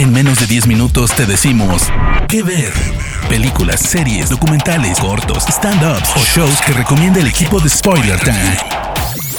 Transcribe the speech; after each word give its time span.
En 0.00 0.14
menos 0.14 0.40
de 0.40 0.46
10 0.46 0.66
minutos 0.66 1.14
te 1.14 1.26
decimos 1.26 1.82
qué 2.26 2.42
ver. 2.42 2.72
Películas, 3.28 3.80
series, 3.80 4.30
documentales, 4.30 4.98
cortos, 4.98 5.44
stand-ups 5.46 6.16
o 6.16 6.20
shows 6.20 6.58
que 6.62 6.72
recomienda 6.72 7.20
el 7.20 7.26
equipo 7.26 7.60
de 7.60 7.68
Spoiler 7.68 8.18
Time. 8.18 8.56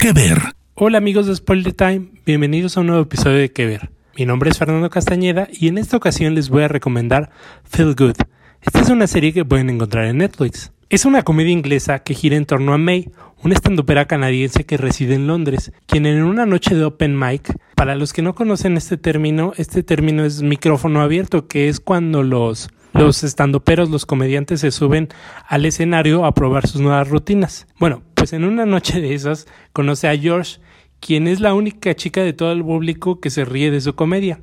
¿Qué 0.00 0.14
ver? 0.14 0.40
Hola 0.74 0.96
amigos 0.96 1.26
de 1.26 1.36
Spoiler 1.36 1.74
Time, 1.74 2.06
bienvenidos 2.24 2.74
a 2.74 2.80
un 2.80 2.86
nuevo 2.86 3.02
episodio 3.02 3.36
de 3.36 3.52
¿Qué 3.52 3.66
ver? 3.66 3.90
Mi 4.16 4.24
nombre 4.24 4.48
es 4.48 4.56
Fernando 4.56 4.88
Castañeda 4.88 5.46
y 5.52 5.68
en 5.68 5.76
esta 5.76 5.98
ocasión 5.98 6.34
les 6.34 6.48
voy 6.48 6.62
a 6.62 6.68
recomendar 6.68 7.28
Feel 7.64 7.94
Good. 7.94 8.16
Esta 8.62 8.80
es 8.80 8.88
una 8.88 9.06
serie 9.06 9.34
que 9.34 9.44
pueden 9.44 9.68
encontrar 9.68 10.06
en 10.06 10.16
Netflix. 10.16 10.72
Es 10.88 11.04
una 11.04 11.22
comedia 11.22 11.50
inglesa 11.50 11.98
que 11.98 12.14
gira 12.14 12.36
en 12.36 12.46
torno 12.46 12.72
a 12.72 12.78
May, 12.78 13.10
una 13.42 13.54
estandopera 13.54 14.06
canadiense 14.06 14.64
que 14.64 14.76
reside 14.76 15.16
en 15.16 15.26
Londres, 15.26 15.72
quien 15.86 16.06
en 16.06 16.22
una 16.22 16.46
noche 16.46 16.76
de 16.76 16.84
open 16.84 17.18
mic, 17.18 17.58
para 17.74 17.96
los 17.96 18.12
que 18.12 18.22
no 18.22 18.36
conocen 18.36 18.76
este 18.76 18.96
término, 18.96 19.52
este 19.56 19.82
término 19.82 20.24
es 20.24 20.42
micrófono 20.42 21.02
abierto, 21.02 21.48
que 21.48 21.68
es 21.68 21.80
cuando 21.80 22.22
los 22.22 22.70
los 22.92 23.24
estandoperos, 23.24 23.90
los 23.90 24.06
comediantes 24.06 24.60
se 24.60 24.70
suben 24.70 25.08
al 25.48 25.66
escenario 25.66 26.24
a 26.24 26.32
probar 26.34 26.68
sus 26.68 26.80
nuevas 26.80 27.08
rutinas. 27.08 27.66
Bueno, 27.80 28.02
pues 28.14 28.32
en 28.32 28.44
una 28.44 28.64
noche 28.64 29.00
de 29.00 29.12
esas 29.12 29.48
conoce 29.72 30.08
a 30.08 30.16
George, 30.16 30.60
quien 31.00 31.26
es 31.26 31.40
la 31.40 31.52
única 31.52 31.96
chica 31.96 32.22
de 32.22 32.32
todo 32.32 32.52
el 32.52 32.62
público 32.62 33.20
que 33.20 33.30
se 33.30 33.44
ríe 33.44 33.72
de 33.72 33.80
su 33.80 33.96
comedia. 33.96 34.38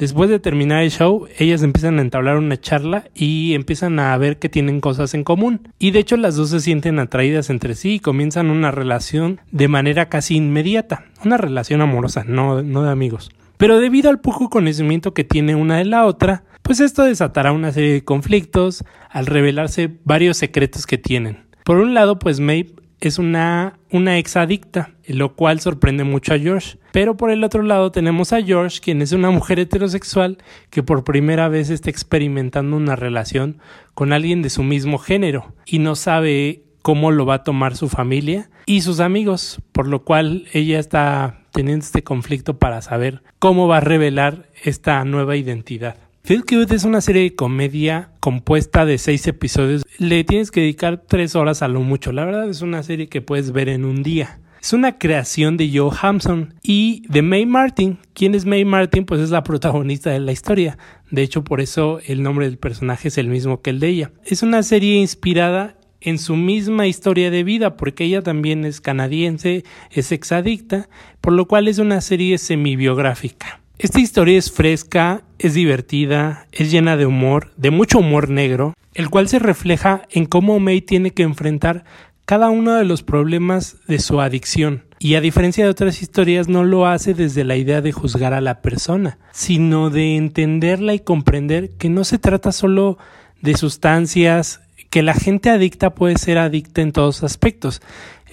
Después 0.00 0.30
de 0.30 0.38
terminar 0.40 0.82
el 0.82 0.90
show, 0.90 1.28
ellas 1.38 1.62
empiezan 1.62 1.98
a 1.98 2.00
entablar 2.00 2.38
una 2.38 2.58
charla 2.58 3.04
y 3.14 3.52
empiezan 3.52 3.98
a 3.98 4.16
ver 4.16 4.38
que 4.38 4.48
tienen 4.48 4.80
cosas 4.80 5.12
en 5.12 5.24
común. 5.24 5.68
Y 5.78 5.90
de 5.90 5.98
hecho 5.98 6.16
las 6.16 6.36
dos 6.36 6.48
se 6.48 6.60
sienten 6.60 6.98
atraídas 6.98 7.50
entre 7.50 7.74
sí 7.74 7.96
y 7.96 8.00
comienzan 8.00 8.48
una 8.48 8.70
relación 8.70 9.42
de 9.52 9.68
manera 9.68 10.08
casi 10.08 10.36
inmediata. 10.36 11.04
Una 11.22 11.36
relación 11.36 11.82
amorosa, 11.82 12.24
no, 12.26 12.62
no 12.62 12.82
de 12.82 12.90
amigos. 12.90 13.30
Pero 13.58 13.78
debido 13.78 14.08
al 14.08 14.22
poco 14.22 14.48
conocimiento 14.48 15.12
que 15.12 15.22
tiene 15.22 15.54
una 15.54 15.76
de 15.76 15.84
la 15.84 16.06
otra, 16.06 16.44
pues 16.62 16.80
esto 16.80 17.04
desatará 17.04 17.52
una 17.52 17.70
serie 17.70 17.92
de 17.92 18.02
conflictos 18.02 18.86
al 19.10 19.26
revelarse 19.26 19.98
varios 20.04 20.38
secretos 20.38 20.86
que 20.86 20.96
tienen. 20.96 21.44
Por 21.62 21.76
un 21.76 21.92
lado, 21.92 22.18
pues 22.18 22.40
Maeve 22.40 22.72
es 23.08 23.18
una, 23.18 23.78
una 23.90 24.18
ex 24.18 24.36
adicta, 24.36 24.90
lo 25.06 25.34
cual 25.34 25.60
sorprende 25.60 26.04
mucho 26.04 26.34
a 26.34 26.38
George. 26.38 26.78
Pero 26.92 27.16
por 27.16 27.30
el 27.30 27.44
otro 27.44 27.62
lado 27.62 27.90
tenemos 27.92 28.32
a 28.32 28.42
George, 28.42 28.80
quien 28.80 29.02
es 29.02 29.12
una 29.12 29.30
mujer 29.30 29.58
heterosexual 29.58 30.38
que 30.70 30.82
por 30.82 31.04
primera 31.04 31.48
vez 31.48 31.70
está 31.70 31.90
experimentando 31.90 32.76
una 32.76 32.96
relación 32.96 33.58
con 33.94 34.12
alguien 34.12 34.42
de 34.42 34.50
su 34.50 34.62
mismo 34.62 34.98
género 34.98 35.54
y 35.66 35.78
no 35.78 35.96
sabe 35.96 36.62
cómo 36.82 37.10
lo 37.10 37.26
va 37.26 37.34
a 37.34 37.44
tomar 37.44 37.76
su 37.76 37.88
familia 37.88 38.50
y 38.66 38.82
sus 38.82 39.00
amigos, 39.00 39.60
por 39.72 39.86
lo 39.86 40.04
cual 40.04 40.46
ella 40.52 40.78
está 40.78 41.40
teniendo 41.52 41.84
este 41.84 42.02
conflicto 42.02 42.58
para 42.58 42.82
saber 42.82 43.22
cómo 43.38 43.68
va 43.68 43.78
a 43.78 43.80
revelar 43.80 44.48
esta 44.62 45.04
nueva 45.04 45.36
identidad. 45.36 45.96
Feel 46.22 46.44
Good 46.48 46.70
es 46.72 46.84
una 46.84 47.00
serie 47.00 47.22
de 47.22 47.34
comedia 47.34 48.10
compuesta 48.20 48.84
de 48.84 48.98
seis 48.98 49.26
episodios. 49.26 49.84
Le 49.98 50.22
tienes 50.22 50.50
que 50.50 50.60
dedicar 50.60 51.02
tres 51.08 51.34
horas 51.34 51.62
a 51.62 51.68
lo 51.68 51.80
mucho. 51.80 52.12
La 52.12 52.24
verdad 52.24 52.48
es 52.48 52.60
una 52.60 52.82
serie 52.82 53.08
que 53.08 53.22
puedes 53.22 53.52
ver 53.52 53.68
en 53.70 53.84
un 53.84 54.02
día. 54.02 54.38
Es 54.60 54.74
una 54.74 54.98
creación 54.98 55.56
de 55.56 55.70
Joe 55.74 55.90
Hampson 56.00 56.54
y 56.62 57.02
de 57.08 57.22
May 57.22 57.46
Martin. 57.46 57.98
¿Quién 58.12 58.34
es 58.34 58.44
May 58.44 58.66
Martin? 58.66 59.06
Pues 59.06 59.22
es 59.22 59.30
la 59.30 59.42
protagonista 59.42 60.10
de 60.10 60.20
la 60.20 60.32
historia. 60.32 60.76
De 61.10 61.22
hecho, 61.22 61.42
por 61.42 61.62
eso 61.62 62.00
el 62.06 62.22
nombre 62.22 62.46
del 62.46 62.58
personaje 62.58 63.08
es 63.08 63.16
el 63.16 63.28
mismo 63.28 63.62
que 63.62 63.70
el 63.70 63.80
de 63.80 63.88
ella. 63.88 64.12
Es 64.24 64.42
una 64.42 64.62
serie 64.62 64.96
inspirada 64.96 65.78
en 66.02 66.18
su 66.18 66.36
misma 66.36 66.86
historia 66.86 67.30
de 67.30 67.44
vida, 67.44 67.76
porque 67.76 68.04
ella 68.04 68.22
también 68.22 68.66
es 68.66 68.82
canadiense, 68.82 69.64
es 69.90 70.12
exadicta, 70.12 70.90
por 71.22 71.32
lo 71.32 71.48
cual 71.48 71.66
es 71.66 71.78
una 71.78 72.02
serie 72.02 72.36
semi-biográfica. 72.36 73.60
Esta 73.82 73.98
historia 73.98 74.36
es 74.36 74.52
fresca, 74.52 75.22
es 75.38 75.54
divertida, 75.54 76.46
es 76.52 76.70
llena 76.70 76.98
de 76.98 77.06
humor, 77.06 77.50
de 77.56 77.70
mucho 77.70 78.00
humor 78.00 78.28
negro, 78.28 78.74
el 78.92 79.08
cual 79.08 79.26
se 79.26 79.38
refleja 79.38 80.02
en 80.10 80.26
cómo 80.26 80.60
May 80.60 80.82
tiene 80.82 81.12
que 81.12 81.22
enfrentar 81.22 81.84
cada 82.26 82.50
uno 82.50 82.74
de 82.74 82.84
los 82.84 83.02
problemas 83.02 83.78
de 83.88 83.98
su 83.98 84.20
adicción. 84.20 84.84
Y 84.98 85.14
a 85.14 85.22
diferencia 85.22 85.64
de 85.64 85.70
otras 85.70 86.02
historias, 86.02 86.46
no 86.46 86.62
lo 86.62 86.86
hace 86.86 87.14
desde 87.14 87.42
la 87.42 87.56
idea 87.56 87.80
de 87.80 87.92
juzgar 87.92 88.34
a 88.34 88.42
la 88.42 88.60
persona, 88.60 89.16
sino 89.32 89.88
de 89.88 90.14
entenderla 90.16 90.92
y 90.92 91.00
comprender 91.00 91.70
que 91.70 91.88
no 91.88 92.04
se 92.04 92.18
trata 92.18 92.52
solo 92.52 92.98
de 93.40 93.56
sustancias, 93.56 94.60
que 94.90 95.02
la 95.02 95.14
gente 95.14 95.48
adicta 95.48 95.94
puede 95.94 96.18
ser 96.18 96.36
adicta 96.36 96.82
en 96.82 96.92
todos 96.92 97.22
aspectos, 97.22 97.80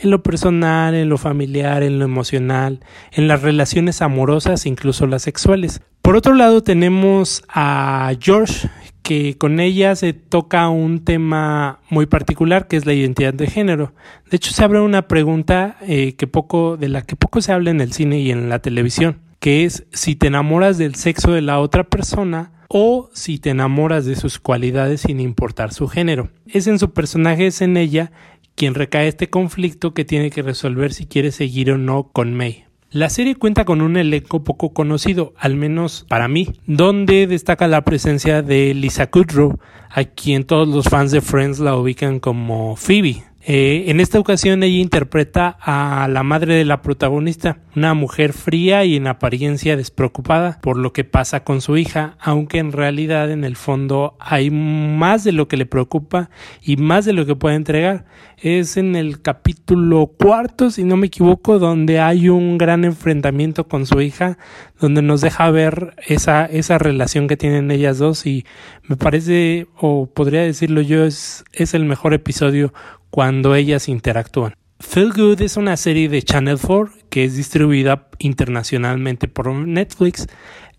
en 0.01 0.11
lo 0.11 0.23
personal, 0.23 0.95
en 0.95 1.09
lo 1.09 1.17
familiar, 1.17 1.83
en 1.83 1.99
lo 1.99 2.05
emocional, 2.05 2.79
en 3.11 3.27
las 3.27 3.41
relaciones 3.41 4.01
amorosas, 4.01 4.65
incluso 4.65 5.07
las 5.07 5.23
sexuales. 5.23 5.81
Por 6.01 6.15
otro 6.15 6.33
lado 6.33 6.63
tenemos 6.63 7.43
a 7.49 8.11
George, 8.19 8.69
que 9.07 9.37
con 9.37 9.59
ella 9.59 9.95
se 9.95 10.11
toca 10.13 10.67
un 10.67 11.03
tema 11.05 11.79
muy 11.89 12.07
particular 12.07 12.67
que 12.67 12.75
es 12.75 12.85
la 12.85 12.93
identidad 12.93 13.33
de 13.33 13.47
género. 13.47 13.93
De 14.29 14.35
hecho, 14.35 14.51
se 14.51 14.63
abre 14.63 14.81
una 14.81 15.07
pregunta 15.07 15.77
eh, 15.81 16.15
que 16.15 16.27
poco, 16.27 16.75
de 16.75 16.89
la 16.89 17.03
que 17.03 17.15
poco 17.15 17.41
se 17.41 17.53
habla 17.53 17.71
en 17.71 17.79
el 17.79 17.93
cine 17.93 18.19
y 18.19 18.31
en 18.31 18.49
la 18.49 18.59
televisión, 18.59 19.19
que 19.39 19.63
es 19.63 19.85
si 19.93 20.15
te 20.15 20.27
enamoras 20.27 20.77
del 20.77 20.95
sexo 20.95 21.31
de 21.31 21.41
la 21.41 21.59
otra 21.59 21.85
persona 21.85 22.51
o 22.67 23.09
si 23.13 23.39
te 23.39 23.51
enamoras 23.51 24.05
de 24.05 24.15
sus 24.15 24.39
cualidades 24.39 25.01
sin 25.01 25.19
importar 25.19 25.73
su 25.73 25.87
género. 25.87 26.29
Es 26.45 26.67
en 26.67 26.79
su 26.79 26.91
personaje, 26.91 27.47
es 27.47 27.61
en 27.61 27.77
ella 27.77 28.11
quien 28.57 28.73
recae 28.73 29.07
este 29.07 29.29
conflicto 29.29 29.93
que 29.93 30.03
tiene 30.03 30.31
que 30.31 30.41
resolver 30.41 30.91
si 30.91 31.05
quiere 31.05 31.31
seguir 31.31 31.71
o 31.71 31.77
no 31.77 32.09
con 32.11 32.33
May. 32.33 32.65
La 32.89 33.09
serie 33.09 33.35
cuenta 33.35 33.65
con 33.65 33.81
un 33.81 33.97
elenco 33.97 34.43
poco 34.43 34.73
conocido, 34.73 35.33
al 35.37 35.55
menos 35.55 36.05
para 36.09 36.27
mí, 36.27 36.53
donde 36.65 37.27
destaca 37.27 37.67
la 37.67 37.83
presencia 37.83 38.41
de 38.41 38.73
Lisa 38.73 39.11
Kudrow, 39.11 39.59
a 39.91 40.05
quien 40.05 40.43
todos 40.43 40.67
los 40.67 40.85
fans 40.85 41.11
de 41.11 41.21
Friends 41.21 41.59
la 41.59 41.75
ubican 41.75 42.19
como 42.19 42.75
Phoebe, 42.75 43.23
eh, 43.49 43.89
en 43.89 44.01
esta 44.01 44.19
ocasión 44.19 44.61
ella 44.61 44.77
interpreta 44.77 45.57
a 45.61 46.09
la 46.09 46.23
madre 46.23 46.55
de 46.55 46.65
la 46.65 46.81
protagonista, 46.81 47.59
una 47.77 47.93
mujer 47.93 48.33
fría 48.33 48.83
y 48.83 48.97
en 48.97 49.07
apariencia 49.07 49.77
despreocupada 49.77 50.59
por 50.61 50.75
lo 50.75 50.91
que 50.91 51.05
pasa 51.05 51.45
con 51.45 51.61
su 51.61 51.77
hija, 51.77 52.17
aunque 52.19 52.57
en 52.57 52.73
realidad 52.73 53.31
en 53.31 53.45
el 53.45 53.55
fondo 53.55 54.17
hay 54.19 54.49
más 54.51 55.23
de 55.23 55.31
lo 55.31 55.47
que 55.47 55.55
le 55.55 55.65
preocupa 55.65 56.29
y 56.61 56.75
más 56.75 57.05
de 57.05 57.13
lo 57.13 57.25
que 57.25 57.35
puede 57.35 57.55
entregar. 57.55 58.03
Es 58.35 58.75
en 58.75 58.95
el 58.97 59.21
capítulo 59.21 60.07
cuarto, 60.07 60.69
si 60.69 60.83
no 60.83 60.97
me 60.97 61.07
equivoco, 61.07 61.57
donde 61.57 62.01
hay 62.01 62.27
un 62.27 62.57
gran 62.57 62.83
enfrentamiento 62.83 63.67
con 63.67 63.85
su 63.85 64.01
hija, 64.01 64.37
donde 64.79 65.01
nos 65.01 65.21
deja 65.21 65.49
ver 65.51 65.95
esa, 66.05 66.45
esa 66.45 66.77
relación 66.77 67.27
que 67.27 67.37
tienen 67.37 67.71
ellas 67.71 67.97
dos 67.97 68.25
y 68.25 68.45
me 68.83 68.97
parece, 68.97 69.67
o 69.75 70.05
podría 70.05 70.41
decirlo 70.41 70.81
yo, 70.81 71.05
es, 71.05 71.45
es 71.53 71.73
el 71.73 71.85
mejor 71.85 72.13
episodio 72.13 72.73
cuando 73.09 73.55
ellas 73.55 73.87
interactúan. 73.89 74.53
Feel 74.79 75.11
Good 75.11 75.41
es 75.41 75.57
una 75.57 75.75
serie 75.75 76.07
de 76.07 76.21
Channel 76.21 76.59
4 76.61 76.93
que 77.09 77.23
es 77.23 77.35
distribuida 77.35 78.07
internacionalmente 78.19 79.27
por 79.27 79.51
Netflix, 79.51 80.27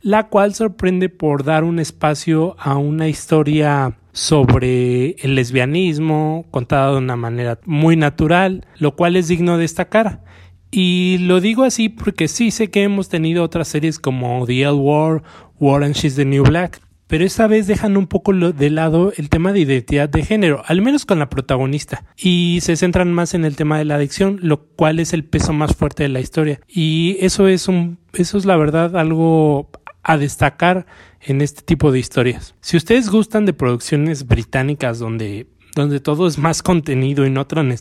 la 0.02 0.28
cual 0.28 0.54
sorprende 0.54 1.08
por 1.08 1.42
dar 1.42 1.64
un 1.64 1.80
espacio 1.80 2.54
a 2.58 2.76
una 2.76 3.08
historia 3.08 3.98
sobre 4.12 5.10
el 5.20 5.34
lesbianismo 5.34 6.46
contada 6.50 6.92
de 6.92 6.98
una 6.98 7.16
manera 7.16 7.58
muy 7.64 7.96
natural, 7.96 8.66
lo 8.78 8.94
cual 8.94 9.16
es 9.16 9.28
digno 9.28 9.56
de 9.56 9.62
destacar. 9.62 10.22
Y 10.70 11.18
lo 11.20 11.40
digo 11.40 11.64
así 11.64 11.88
porque 11.88 12.28
sí 12.28 12.50
sé 12.50 12.68
que 12.68 12.82
hemos 12.82 13.08
tenido 13.08 13.42
otras 13.42 13.68
series 13.68 13.98
como 13.98 14.44
The 14.46 14.62
L 14.62 14.72
War, 14.72 15.22
War 15.58 15.82
and 15.82 15.94
She's 15.94 16.14
the 16.14 16.24
New 16.24 16.44
Black, 16.44 16.80
pero 17.08 17.24
esta 17.24 17.46
vez 17.46 17.66
dejan 17.66 17.96
un 17.96 18.06
poco 18.06 18.32
de 18.32 18.70
lado 18.70 19.12
el 19.16 19.28
tema 19.28 19.52
de 19.52 19.60
identidad 19.60 20.08
de 20.08 20.24
género, 20.24 20.62
al 20.66 20.82
menos 20.82 21.04
con 21.04 21.18
la 21.18 21.28
protagonista, 21.28 22.04
y 22.16 22.60
se 22.62 22.76
centran 22.76 23.12
más 23.12 23.34
en 23.34 23.44
el 23.44 23.56
tema 23.56 23.78
de 23.78 23.84
la 23.84 23.96
adicción, 23.96 24.38
lo 24.42 24.62
cual 24.62 25.00
es 25.00 25.12
el 25.12 25.24
peso 25.24 25.52
más 25.52 25.74
fuerte 25.74 26.04
de 26.04 26.10
la 26.10 26.20
historia. 26.20 26.60
Y 26.68 27.16
eso 27.20 27.48
es 27.48 27.66
un, 27.66 27.98
eso 28.12 28.38
es 28.38 28.44
la 28.44 28.56
verdad 28.56 28.96
algo 28.96 29.70
a 30.02 30.16
destacar 30.16 30.86
en 31.20 31.40
este 31.40 31.62
tipo 31.62 31.90
de 31.92 31.98
historias. 31.98 32.54
Si 32.60 32.76
ustedes 32.76 33.10
gustan 33.10 33.44
de 33.44 33.52
producciones 33.52 34.26
británicas 34.26 34.98
donde 34.98 35.48
donde 35.74 36.00
todo 36.00 36.26
es 36.26 36.38
más 36.38 36.62
contenido 36.62 37.26
y 37.26 37.30
no 37.30 37.46
tan, 37.46 37.74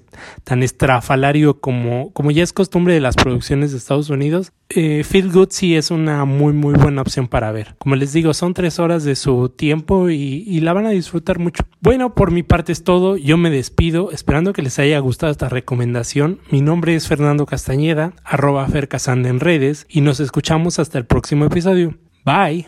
tan 0.44 0.64
estrafalario 0.64 1.60
como, 1.60 2.12
como 2.14 2.32
ya 2.32 2.44
es 2.44 2.54
costumbre 2.54 2.94
de 2.94 3.02
las 3.02 3.16
producciones 3.16 3.72
de 3.72 3.78
Estados 3.78 4.10
Unidos, 4.10 4.52
eh, 4.70 5.04
Feel 5.06 5.32
Good 5.32 5.50
sí 5.52 5.76
es 5.76 5.92
una 5.92 6.26
muy 6.26 6.52
muy 6.52 6.76
buena 6.76 7.02
opción 7.02 7.28
para 7.28 7.52
ver. 7.52 7.76
Como 7.78 7.96
les 7.96 8.12
digo, 8.12 8.34
son 8.34 8.54
tres 8.54 8.80
horas 8.80 9.04
de 9.04 9.16
su 9.16 9.50
tiempo 9.50 10.10
y, 10.10 10.60
la 10.60 10.74
van 10.74 10.86
a 10.86 10.90
disfrutar 10.90 11.40
mucho. 11.40 11.64
Bueno, 11.80 12.14
por 12.14 12.32
mi 12.32 12.44
parte 12.44 12.72
es 12.74 12.84
todo. 12.84 13.16
Yo 13.16 13.38
me 13.38 13.50
despido, 13.50 14.12
esperando 14.12 14.52
que 14.52 14.62
les 14.62 14.80
haya 14.80 15.00
gustado 15.00 15.32
esta 15.32 15.48
recomendación. 15.48 16.40
Mi 16.52 16.62
nombre 16.62 16.96
es 16.96 17.08
Fernando 17.08 17.46
Castañeda, 17.46 18.14
arroba 18.26 18.68
en 19.06 19.40
redes, 19.40 19.86
y 19.90 20.02
nos 20.02 20.20
escuchamos 20.20 20.80
hasta 20.80 20.98
el 20.98 21.06
próximo 21.06 21.46
episodio. 21.46 21.96
Bye. 22.26 22.68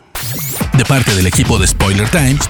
De 0.77 0.85
parte 0.85 1.13
del 1.15 1.27
equipo 1.27 1.57
de 1.57 1.67
Spoiler 1.67 2.07
Times, 2.09 2.49